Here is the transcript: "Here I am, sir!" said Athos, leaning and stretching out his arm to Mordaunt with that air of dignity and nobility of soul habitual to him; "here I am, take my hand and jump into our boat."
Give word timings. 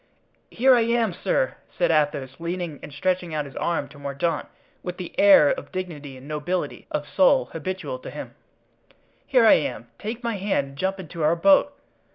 "Here 0.49 0.73
I 0.73 0.81
am, 0.81 1.13
sir!" 1.13 1.57
said 1.69 1.91
Athos, 1.91 2.37
leaning 2.39 2.79
and 2.81 2.91
stretching 2.91 3.35
out 3.35 3.45
his 3.45 3.55
arm 3.57 3.87
to 3.89 3.99
Mordaunt 3.99 4.47
with 4.81 4.97
that 4.97 5.13
air 5.19 5.51
of 5.51 5.71
dignity 5.71 6.17
and 6.17 6.27
nobility 6.27 6.87
of 6.89 7.07
soul 7.07 7.49
habitual 7.51 7.99
to 7.99 8.09
him; 8.09 8.33
"here 9.27 9.45
I 9.45 9.53
am, 9.53 9.89
take 9.99 10.23
my 10.23 10.37
hand 10.37 10.69
and 10.69 10.75
jump 10.75 10.99
into 10.99 11.21
our 11.23 11.35
boat." 11.35 11.73